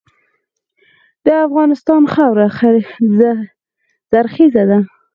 [1.25, 2.47] د افغانستان خاوره
[4.11, 4.79] زرخیزه ده.